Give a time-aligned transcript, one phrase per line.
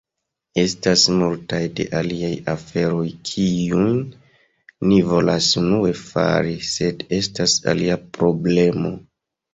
[0.59, 4.01] Estas multaj de aliaj aferoj kiun
[4.89, 8.97] ni volas unue fari, sed estas alia problemo.